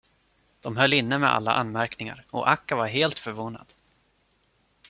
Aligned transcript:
De 0.61 0.77
höll 0.77 0.93
inne 0.93 1.19
med 1.19 1.29
alla 1.33 1.53
anmärkningar, 1.53 2.25
och 2.31 2.49
Akka 2.51 2.75
var 2.75 2.87
helt 2.87 3.19
förvånad. 3.19 3.73